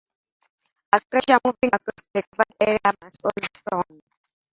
[0.93, 3.31] A creature moving across the covered area must all
[3.67, 4.01] prone.